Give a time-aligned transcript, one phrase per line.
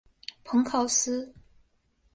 [0.43, 1.31] 蓬考斯。